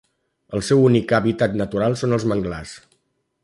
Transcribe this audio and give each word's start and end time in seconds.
El 0.59 0.63
seu 0.69 0.81
únic 0.85 1.13
hàbitat 1.17 1.53
natural 1.61 1.99
són 2.03 2.19
els 2.19 2.29
manglars. 2.33 2.77